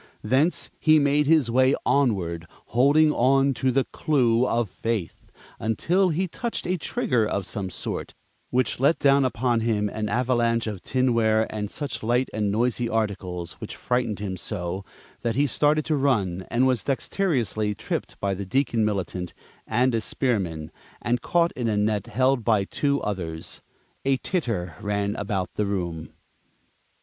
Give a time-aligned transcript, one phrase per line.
[0.23, 3.13] Thence he made his way onward, holding
[3.53, 5.27] to the Clue of Faith
[5.59, 8.15] until he touched a trigger of some sort,
[8.49, 13.53] which let down upon him an avalanche of tinware and such light and noisy articles,
[13.61, 14.83] which frightened him so
[15.21, 19.35] that he started to run, and was dexteriously tripped by the Deacon Militant
[19.67, 23.61] and a spearman, and caught in a net held by two others.
[24.03, 26.09] A titter ran about the room.